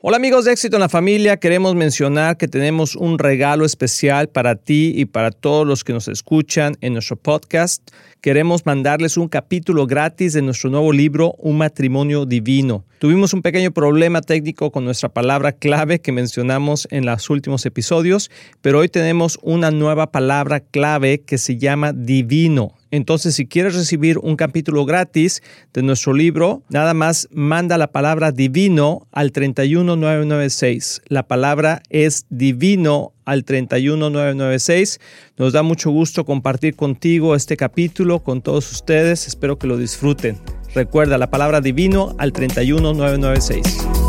[0.00, 4.54] Hola amigos de éxito en la familia, queremos mencionar que tenemos un regalo especial para
[4.54, 7.82] ti y para todos los que nos escuchan en nuestro podcast.
[8.20, 12.84] Queremos mandarles un capítulo gratis de nuestro nuevo libro, Un matrimonio divino.
[12.98, 18.28] Tuvimos un pequeño problema técnico con nuestra palabra clave que mencionamos en los últimos episodios,
[18.60, 22.74] pero hoy tenemos una nueva palabra clave que se llama divino.
[22.90, 25.42] Entonces, si quieres recibir un capítulo gratis
[25.72, 31.02] de nuestro libro, nada más manda la palabra divino al 31996.
[31.06, 34.98] La palabra es divino al 31996.
[35.36, 39.28] Nos da mucho gusto compartir contigo este capítulo con todos ustedes.
[39.28, 40.57] Espero que lo disfruten.
[40.74, 44.07] Recuerda la palabra divino al 31996.